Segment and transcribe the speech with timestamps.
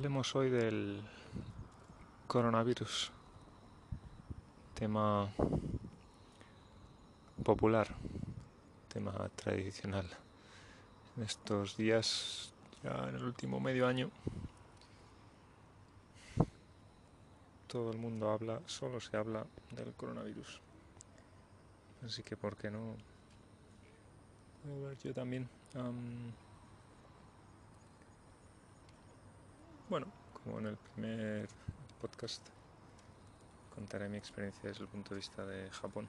[0.00, 1.02] Hablemos hoy del
[2.26, 3.12] coronavirus,
[4.72, 5.28] tema
[7.44, 7.86] popular,
[8.90, 10.08] tema tradicional.
[11.18, 14.10] En estos días, ya en el último medio año,
[17.66, 20.62] todo el mundo habla, solo se habla del coronavirus.
[22.06, 22.96] Así que, ¿por qué no?
[25.04, 25.46] Yo también.
[29.90, 31.48] Bueno, como en el primer
[32.00, 32.48] podcast,
[33.74, 36.08] contaré mi experiencia desde el punto de vista de Japón.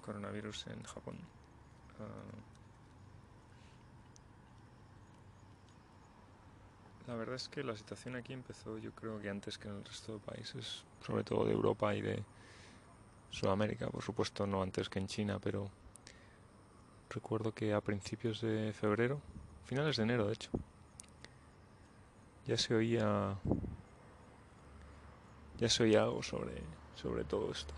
[0.00, 1.16] Coronavirus en Japón.
[2.00, 2.38] Ah,
[7.06, 9.84] la verdad es que la situación aquí empezó yo creo que antes que en el
[9.84, 12.24] resto de países, sobre todo de Europa y de
[13.30, 15.70] Sudamérica, por supuesto no antes que en China, pero
[17.10, 19.20] recuerdo que a principios de febrero,
[19.66, 20.50] finales de enero de hecho,
[22.48, 23.36] ya se oía
[25.58, 26.62] ya se oía algo sobre,
[26.94, 27.74] sobre todo esto.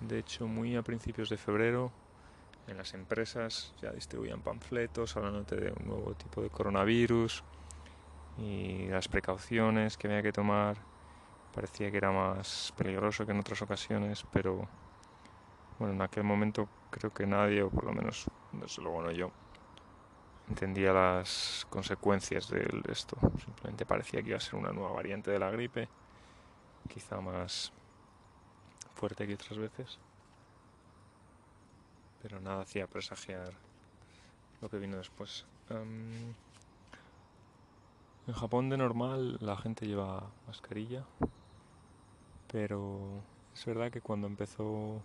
[0.00, 1.92] de hecho, muy a principios de febrero,
[2.66, 7.44] en las empresas ya distribuían panfletos hablándote de un nuevo tipo de coronavirus
[8.38, 10.76] y las precauciones que había que tomar.
[11.54, 14.68] Parecía que era más peligroso que en otras ocasiones, pero
[15.78, 19.30] bueno, en aquel momento creo que nadie, o por lo menos, desde luego no yo,
[20.56, 23.18] entendía las consecuencias de esto.
[23.44, 25.86] Simplemente parecía que iba a ser una nueva variante de la gripe,
[26.88, 27.72] quizá más
[28.94, 29.98] fuerte que otras veces.
[32.22, 33.52] Pero nada hacía presagiar
[34.62, 35.44] lo que vino después.
[35.68, 36.34] en
[38.32, 41.04] Japón de normal la gente lleva mascarilla,
[42.50, 43.20] pero
[43.54, 45.02] es verdad que cuando empezó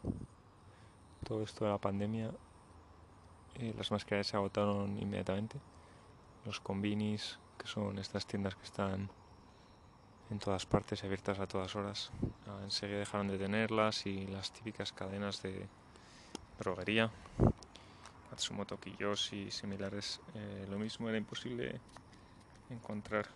[1.26, 2.32] todo esto de la pandemia
[3.56, 5.60] eh, las mascarillas se agotaron inmediatamente.
[6.46, 9.10] Los combinis, que son estas tiendas que están
[10.30, 12.12] en todas partes, abiertas a todas horas,
[12.48, 15.68] ah, enseguida dejaron de tenerlas y las típicas cadenas de
[16.58, 17.12] droguería,
[18.32, 21.80] Matsumoto Kiyoshi y similares, eh, lo mismo era imposible
[22.70, 23.28] encontrar.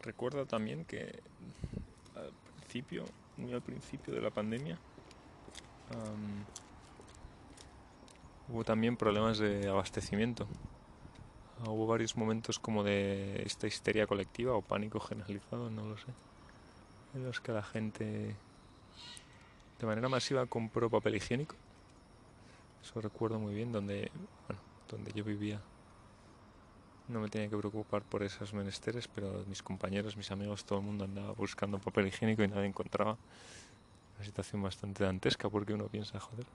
[0.00, 1.20] recuerdo también que
[2.16, 3.04] al principio,
[3.36, 4.78] muy al principio de la pandemia,
[8.50, 10.46] Hubo también problemas de abastecimiento.
[11.66, 16.06] Hubo varios momentos como de esta histeria colectiva o pánico generalizado, no lo sé,
[17.14, 18.36] en los que la gente
[19.78, 21.56] de manera masiva compró papel higiénico.
[22.82, 24.10] Eso recuerdo muy bien, donde,
[24.46, 25.60] bueno, donde yo vivía.
[27.08, 30.84] No me tenía que preocupar por esos menesteres, pero mis compañeros, mis amigos, todo el
[30.84, 33.18] mundo andaba buscando papel higiénico y nadie encontraba.
[34.16, 36.46] Una situación bastante dantesca porque uno piensa, joder,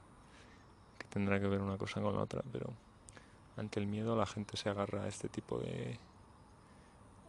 [1.14, 2.74] tendrá que ver una cosa con la otra, pero
[3.56, 6.00] ante el miedo la gente se agarra a este tipo de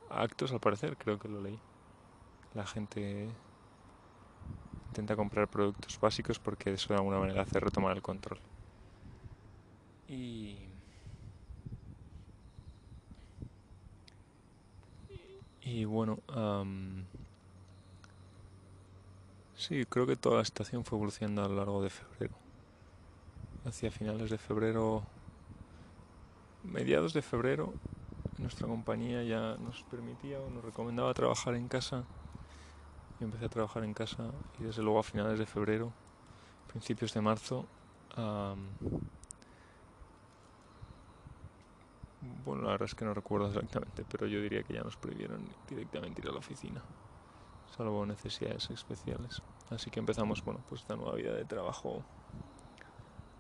[0.09, 1.59] actos, al parecer, creo que lo leí.
[2.55, 3.29] La gente
[4.89, 8.39] intenta comprar productos básicos porque eso de alguna manera hace retomar el control.
[10.09, 10.59] Y
[15.61, 16.19] y bueno,
[19.57, 22.44] sí, creo que toda la situación fue evolucionando a lo largo de febrero
[23.65, 25.03] hacia finales de febrero,
[26.65, 27.73] mediados de febrero,
[28.39, 32.05] nuestra compañía ya nos permitía o nos recomendaba trabajar en casa.
[33.21, 34.31] Yo empecé a trabajar en casa
[34.61, 35.93] y desde luego a finales de febrero,
[36.69, 37.65] principios de marzo,
[42.45, 45.45] bueno, la verdad es que no recuerdo exactamente, pero yo diría que ya nos prohibieron
[45.69, 46.83] directamente ir a la oficina,
[47.77, 49.43] salvo necesidades especiales.
[49.71, 52.03] Así que empezamos, bueno, pues esta nueva vida de trabajo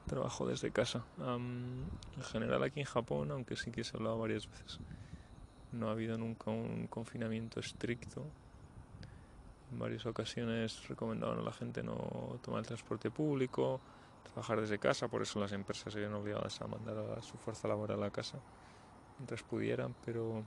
[0.06, 1.04] trabajo desde casa.
[1.18, 1.88] en
[2.30, 4.78] general aquí en Japón, aunque sí que se ha hablado varias veces,
[5.72, 8.24] no ha habido nunca un confinamiento estricto.
[9.72, 13.80] En varias ocasiones recomendaban a la gente no tomar el transporte público,
[14.24, 18.02] trabajar desde casa, por eso las empresas se obligadas a mandar a su fuerza laboral
[18.02, 18.38] a casa
[19.18, 20.44] mientras pudieran, pero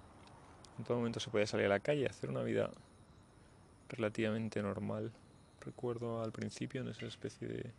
[0.77, 2.69] en todo momento se podía salir a la calle, hacer una vida
[3.89, 5.11] relativamente normal.
[5.61, 7.71] Recuerdo al principio en esa especie de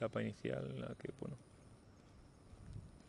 [0.00, 1.36] etapa inicial en la que, bueno,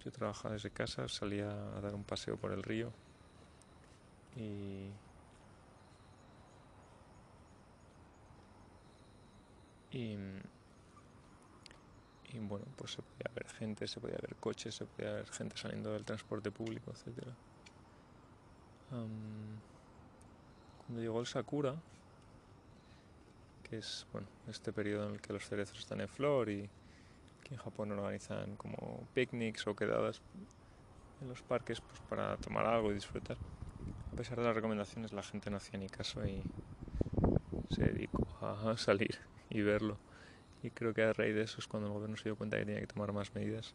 [0.03, 2.91] yo trabajaba desde casa, salía a dar un paseo por el río
[4.35, 4.89] y
[9.93, 10.15] y,
[12.39, 15.91] bueno, pues se podía ver gente, se podía ver coches, se podía ver gente saliendo
[15.91, 17.35] del transporte público, etcétera.
[18.89, 21.75] cuando llegó el Sakura,
[23.63, 26.69] que es bueno, este periodo en el que los cerezos están en flor y
[27.51, 30.21] en Japón organizan como picnics o quedadas
[31.21, 33.37] en los parques pues, para tomar algo y disfrutar.
[34.11, 36.41] A pesar de las recomendaciones, la gente no hacía ni caso y
[37.69, 39.19] se dedicó a salir
[39.49, 39.97] y verlo.
[40.63, 42.65] Y creo que a raíz de eso es cuando el gobierno se dio cuenta que
[42.65, 43.73] tenía que tomar más medidas.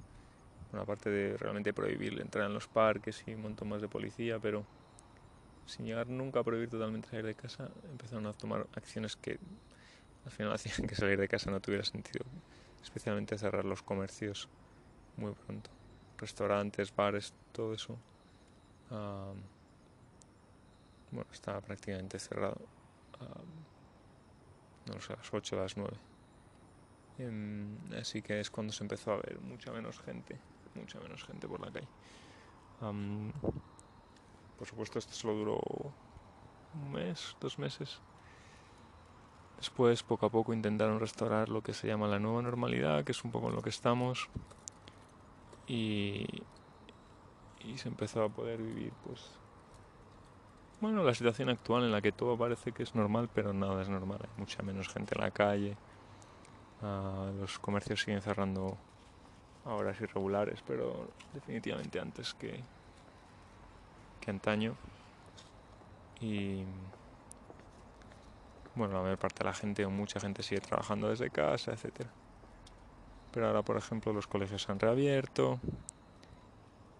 [0.71, 4.39] Bueno, aparte de realmente prohibir entrar en los parques y un montón más de policía,
[4.39, 4.65] pero
[5.67, 9.39] sin llegar nunca a prohibir totalmente salir de casa, empezaron a tomar acciones que
[10.25, 12.25] al final hacían que salir de casa no tuviera sentido.
[12.87, 14.49] Especialmente cerrar los comercios
[15.17, 15.71] muy pronto.
[16.19, 17.99] Restaurantes, bares, todo eso.
[21.11, 22.61] bueno, estaba prácticamente cerrado.
[24.87, 25.97] no sé, a las 8 a las 9.
[27.19, 30.39] Em, así que es cuando se empezó a ver mucha menos gente,
[30.77, 31.89] mucha menos gente por la calle.
[34.57, 35.61] por supuesto, esto solo duró
[36.75, 38.01] un mes, dos meses.
[39.59, 43.25] Después, poco a poco, intentaron restaurar lo que se llama la nueva normalidad, que es
[43.25, 44.29] un poco en lo que estamos.
[45.67, 46.27] Y,
[47.65, 49.31] y se empezó a poder vivir, pues,
[50.81, 53.89] bueno, la situación actual en la que todo parece que es normal, pero nada es
[53.89, 54.19] normal.
[54.23, 55.77] Hay mucha menos gente en la calle.
[56.83, 58.77] Ah, los comercios siguen cerrando
[59.65, 62.63] a horas irregulares, pero definitivamente antes que,
[64.21, 64.75] que antaño.
[66.21, 66.63] Y
[68.77, 72.11] bueno, la mayor parte de la gente o mucha gente sigue trabajando desde casa, etcétera.
[73.33, 75.59] Pero ahora, por ejemplo, los colegios han reabierto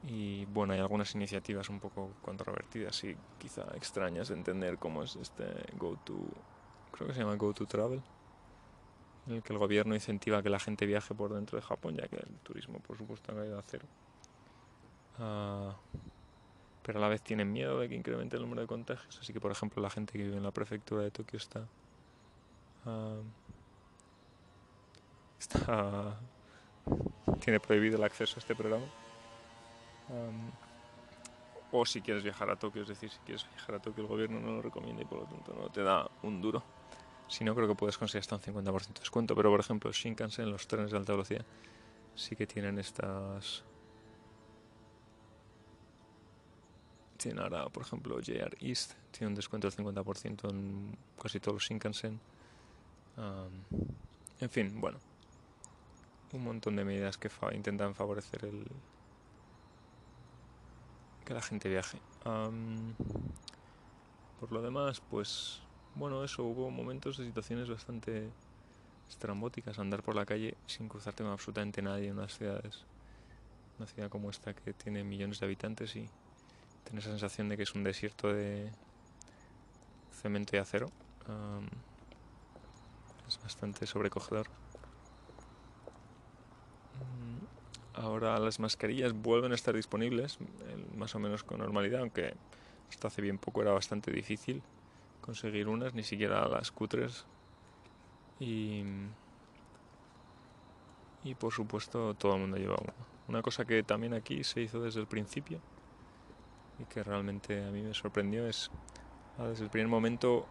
[0.03, 5.17] y bueno, hay algunas iniciativas un poco controvertidas y quizá extrañas de entender cómo es
[5.17, 5.45] este
[5.77, 6.15] Go to,
[6.93, 8.03] creo que se llama Go to Travel,
[9.27, 12.07] en el que el gobierno incentiva que la gente viaje por dentro de Japón, ya
[12.09, 13.87] que el turismo, por supuesto, ha caído a cero.
[15.19, 15.75] Ah,
[16.87, 19.19] pero a la vez tienen miedo de que incremente el número de contagios.
[19.21, 21.67] Así que, por ejemplo, la gente que vive en la prefectura de Tokio está.
[22.85, 23.17] Ah,
[25.37, 26.17] está
[27.41, 28.87] tiene prohibido el acceso a este programa.
[31.73, 34.39] o si quieres viajar a Tokio, es decir, si quieres viajar a Tokio, el gobierno
[34.39, 36.63] no lo recomienda y por lo tanto no te da un duro.
[37.27, 39.35] Si no, creo que puedes conseguir hasta un 50% de descuento.
[39.35, 41.45] Pero, por ejemplo, Shinkansen, los trenes de alta velocidad,
[42.15, 43.65] sí que tienen estas
[47.17, 51.63] tiene ahora, por ejemplo, JR East tiene un descuento del 50% en casi todos los
[51.65, 52.21] Shinkansen.
[54.41, 54.99] en fin, bueno,
[56.33, 58.67] un montón de medidas que intentan favorecer el
[61.25, 61.99] que la gente viaje.
[64.41, 65.61] por lo demás, pues
[65.97, 68.31] bueno, eso hubo momentos de situaciones bastante
[69.09, 72.85] estrambóticas, andar por la calle sin cruzarte con absolutamente nadie en unas ciudades,
[73.79, 76.09] una ciudad como esta que tiene millones de habitantes y
[76.87, 78.71] Tienes esa sensación de que es un desierto de
[80.13, 80.87] cemento y acero.
[83.27, 84.47] es bastante sobrecogedor.
[86.95, 90.39] Mm, ahora las mascarillas vuelven a estar disponibles,
[90.97, 92.35] más o menos con normalidad, aunque
[92.89, 94.63] hasta hace bien poco era bastante difícil
[95.21, 97.27] conseguir unas, ni siquiera las cutres.
[98.39, 98.85] Y
[101.41, 102.95] por supuesto todo el mundo lleva una.
[103.27, 105.61] Una cosa que también aquí se hizo desde el principio
[106.79, 108.71] y que realmente a mí me sorprendió es
[109.39, 110.47] ah, desde el primer momento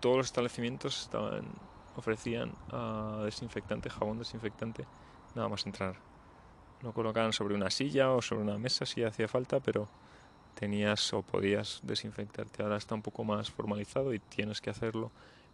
[0.00, 1.46] todos los establecimientos estaban
[1.98, 4.86] ofrecían uh, desinfectante, jabón desinfectante,
[5.34, 5.96] nada más entrar.
[6.82, 9.88] Lo colocaban sobre una silla o sobre una mesa si hacía falta, pero
[10.54, 12.62] tenías o podías desinfectarte.
[12.62, 15.10] Ahora está un poco más formalizado y tienes que hacerlo.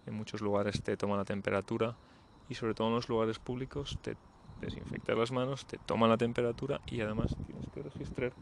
[0.06, 1.96] En muchos lugares te toman la temperatura
[2.50, 4.16] y sobre todo en los lugares públicos te
[4.60, 8.32] desinfectas las manos, te toman la temperatura y además tienes que registrar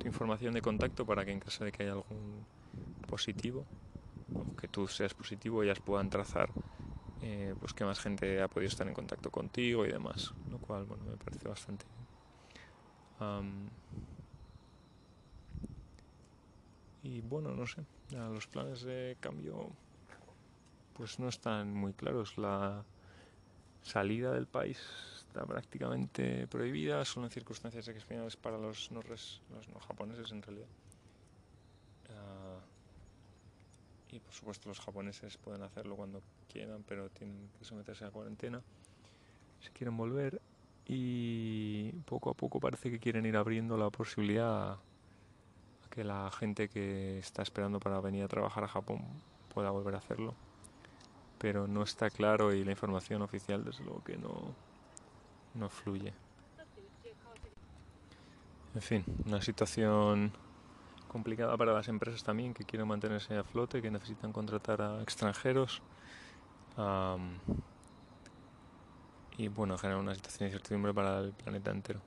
[0.00, 2.44] tu información de contacto para que en caso de que haya algún
[3.06, 3.64] positivo
[4.34, 6.50] o que tú seas positivo ellas puedan trazar
[7.22, 10.84] eh, pues que más gente ha podido estar en contacto contigo y demás lo cual
[10.84, 11.84] bueno me parece bastante
[17.02, 19.70] y bueno no sé los planes de cambio
[21.00, 22.36] pues no están muy claros.
[22.36, 22.84] La
[23.82, 24.78] salida del país
[25.16, 29.40] está prácticamente prohibida, solo en circunstancias excepcionales para los no, los
[29.72, 30.66] no japoneses en realidad.
[32.10, 32.58] Ah,
[34.10, 36.20] y por supuesto los japoneses pueden hacerlo cuando
[36.52, 38.60] quieran, pero tienen que someterse a cuarentena
[39.60, 40.40] si quieren volver.
[40.86, 44.78] Y poco a poco parece que quieren ir abriendo la posibilidad a
[45.90, 49.04] que la gente que está esperando para venir a trabajar a Japón
[49.54, 50.34] pueda volver a hacerlo.
[51.40, 54.54] Pero no está claro y la información oficial desde luego que no,
[55.54, 56.12] no fluye.
[58.74, 60.32] En fin, una situación
[61.08, 65.82] complicada para las empresas también que quieren mantenerse a flote, que necesitan contratar a extranjeros.
[69.36, 72.00] y bueno, genera una situación de incertidumbre para el planeta entero.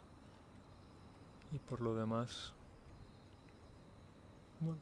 [1.51, 2.53] Y por lo demás,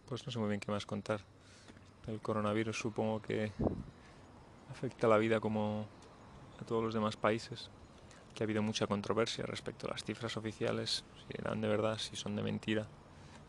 [0.08, 1.22] pues no sé muy bien qué más contar.
[2.08, 3.51] El coronavirus supongo que
[4.72, 5.86] afecta la vida como
[6.60, 7.70] a todos los demás países,
[8.34, 12.16] que ha habido mucha controversia respecto a las cifras oficiales, si eran de verdad, si
[12.16, 12.88] son de mentira,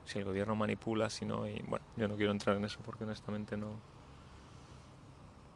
[0.05, 3.05] si el gobierno manipula, si no, y bueno, yo no quiero entrar en eso porque
[3.05, 3.77] honestamente no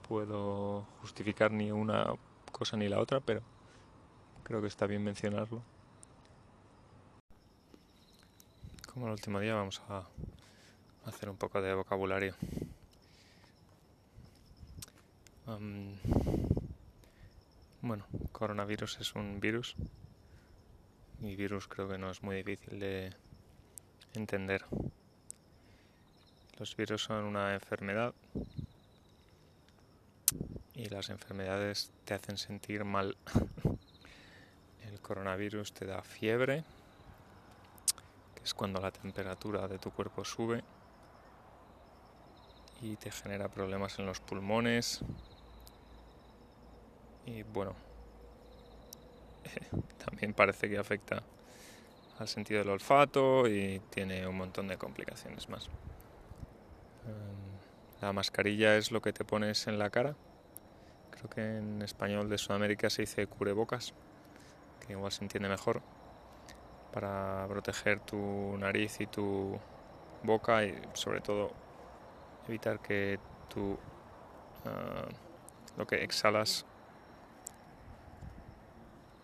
[0.08, 2.14] puedo justificar ni una
[2.52, 3.42] cosa ni la otra, pero
[4.44, 5.62] creo que está bien mencionarlo.
[8.92, 10.04] Como el último día vamos a
[11.04, 12.34] hacer un poco de vocabulario.
[17.80, 19.76] Bueno, coronavirus es un virus
[21.20, 23.12] y virus creo que no es muy difícil de
[24.14, 24.64] entender.
[26.58, 28.12] Los virus son una enfermedad
[30.74, 33.16] y las enfermedades te hacen sentir mal.
[34.82, 36.64] El coronavirus te da fiebre,
[38.34, 40.64] que es cuando la temperatura de tu cuerpo sube
[42.80, 45.02] y te genera problemas en los pulmones.
[47.26, 47.74] Y bueno,
[50.04, 51.22] también parece que afecta
[52.18, 55.66] al sentido del olfato y tiene un montón de complicaciones más.
[57.06, 60.14] Em, la mascarilla es lo que te pones en la cara.
[61.10, 63.92] Creo que en español de Sudamérica se dice cubrebocas,
[64.86, 65.82] que igual se entiende mejor,
[66.92, 69.58] para proteger tu nariz y tu
[70.22, 71.50] boca y sobre todo
[72.48, 73.18] evitar que
[73.48, 73.78] tú
[74.64, 75.06] ah,
[75.76, 76.64] lo que exhalas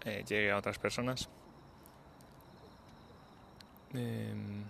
[0.05, 1.29] eh, llegue a otras personas.
[3.95, 4.65] Em,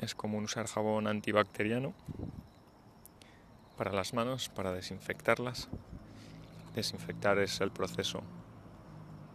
[0.00, 1.92] es común usar jabón antibacteriano
[3.76, 5.68] para las manos, para desinfectarlas.
[6.74, 8.22] Desinfectar es el proceso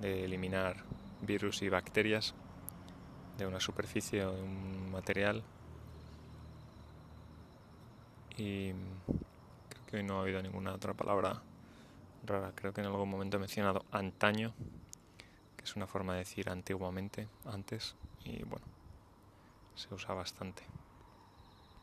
[0.02, 0.84] de eliminar
[1.22, 2.34] virus y bacterias
[3.38, 5.44] de una superficie o de un material
[8.38, 11.42] y creo que hoy no ha habido ninguna otra palabra
[12.26, 12.54] rara.
[12.56, 14.54] Creo que en algún momento he mencionado antaño,
[15.58, 18.66] que es una forma de decir antiguamente, antes, y bueno,
[19.76, 20.64] se usa bastante.